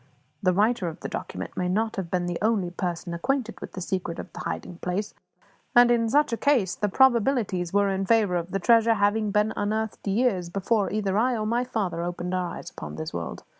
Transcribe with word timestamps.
The 0.41 0.51
writer 0.51 0.87
of 0.87 1.01
the 1.01 1.07
document 1.07 1.55
may 1.55 1.69
not 1.69 1.95
have 1.95 2.09
been 2.09 2.25
the 2.25 2.39
only 2.41 2.71
person 2.71 3.13
acquainted 3.13 3.61
with 3.61 3.73
the 3.73 3.81
secret 3.81 4.17
of 4.17 4.33
the 4.33 4.39
hiding 4.39 4.77
place; 4.79 5.13
and, 5.75 5.91
in 5.91 6.09
such 6.09 6.33
a 6.33 6.37
case, 6.37 6.73
the 6.73 6.89
probabilities 6.89 7.71
were 7.71 7.87
in 7.89 8.07
favour 8.07 8.37
of 8.37 8.49
the 8.49 8.57
treasure 8.57 8.95
having 8.95 9.29
been 9.29 9.53
unearthed 9.55 10.07
years 10.07 10.49
before 10.49 10.89
either 10.91 11.19
I 11.19 11.37
or 11.37 11.45
my 11.45 11.63
father 11.63 12.01
opened 12.01 12.33
our 12.33 12.55
eyes 12.55 12.71
upon 12.71 12.95
this 12.95 13.13
world. 13.13 13.43